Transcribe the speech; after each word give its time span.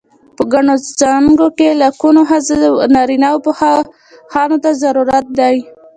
په 0.35 0.43
ګڼو 0.51 0.75
څانګو 0.99 1.47
کې 1.57 1.69
لکونو 1.81 2.21
ښځینه 2.29 2.67
و 2.71 2.75
نارینه 2.95 3.29
پوهانو 3.45 4.57
ته 4.63 4.69
ضرورت 4.81 5.25
دی. 5.39 5.55